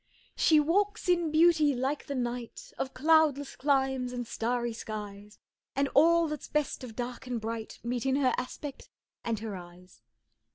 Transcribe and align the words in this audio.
14 0.31 0.31
She 0.39 0.59
walks 0.59 1.07
in 1.09 1.29
beauty 1.29 1.75
like 1.75 2.07
the 2.07 2.15
night 2.15 2.73
of 2.79 2.91
cloudless 2.95 3.55
climes 3.55 4.11
and 4.11 4.25
starry 4.25 4.73
skies; 4.73 5.37
and 5.75 5.87
all 5.89 6.27
that's 6.27 6.47
best 6.47 6.83
of 6.83 6.95
dark 6.95 7.27
and 7.27 7.39
bright 7.39 7.77
meet 7.83 8.07
in 8.07 8.15
her 8.15 8.33
aspect 8.35 8.89
and 9.23 9.37
her 9.41 9.55
eyes. 9.55 10.01